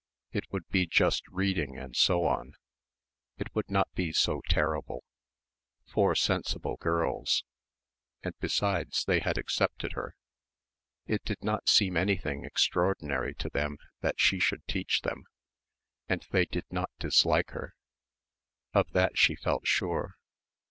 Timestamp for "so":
1.95-2.25, 4.11-4.41